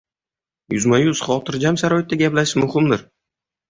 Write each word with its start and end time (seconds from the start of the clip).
yuzma-yuz, 0.75 1.23
xotirjam 1.29 1.79
sharoitda 1.85 2.21
gaplashish 2.25 2.59
muhimdir. 2.67 3.11